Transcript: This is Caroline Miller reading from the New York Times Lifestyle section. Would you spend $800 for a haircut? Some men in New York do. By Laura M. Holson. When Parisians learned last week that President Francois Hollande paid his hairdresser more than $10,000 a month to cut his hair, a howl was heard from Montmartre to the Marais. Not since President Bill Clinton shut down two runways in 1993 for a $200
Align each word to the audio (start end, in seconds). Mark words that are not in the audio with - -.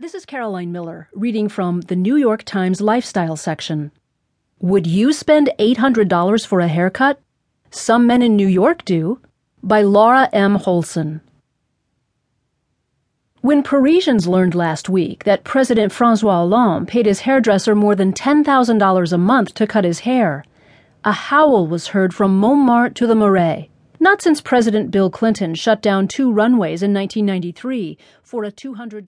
This 0.00 0.14
is 0.14 0.24
Caroline 0.24 0.72
Miller 0.72 1.10
reading 1.12 1.50
from 1.50 1.82
the 1.82 1.94
New 1.94 2.16
York 2.16 2.42
Times 2.44 2.80
Lifestyle 2.80 3.36
section. 3.36 3.92
Would 4.58 4.86
you 4.86 5.12
spend 5.12 5.50
$800 5.58 6.46
for 6.46 6.60
a 6.60 6.68
haircut? 6.68 7.20
Some 7.70 8.06
men 8.06 8.22
in 8.22 8.34
New 8.34 8.46
York 8.46 8.82
do. 8.86 9.20
By 9.62 9.82
Laura 9.82 10.30
M. 10.32 10.54
Holson. 10.54 11.20
When 13.42 13.62
Parisians 13.62 14.26
learned 14.26 14.54
last 14.54 14.88
week 14.88 15.24
that 15.24 15.44
President 15.44 15.92
Francois 15.92 16.30
Hollande 16.30 16.88
paid 16.88 17.04
his 17.04 17.20
hairdresser 17.20 17.74
more 17.74 17.94
than 17.94 18.14
$10,000 18.14 19.12
a 19.12 19.18
month 19.18 19.52
to 19.52 19.66
cut 19.66 19.84
his 19.84 19.98
hair, 19.98 20.46
a 21.04 21.12
howl 21.12 21.66
was 21.66 21.88
heard 21.88 22.14
from 22.14 22.38
Montmartre 22.38 22.94
to 22.94 23.06
the 23.06 23.14
Marais. 23.14 23.68
Not 24.02 24.22
since 24.22 24.40
President 24.40 24.90
Bill 24.90 25.10
Clinton 25.10 25.54
shut 25.54 25.82
down 25.82 26.08
two 26.08 26.32
runways 26.32 26.82
in 26.82 26.94
1993 26.94 27.98
for 28.22 28.44
a 28.44 28.50
$200 28.50 29.04